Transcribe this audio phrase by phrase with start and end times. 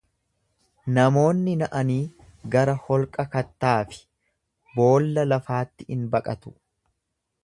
[0.93, 1.97] Namoonni na'anii
[2.55, 4.01] gara holqa kattaa fi
[4.79, 6.55] boolla lafaatti in baqatu.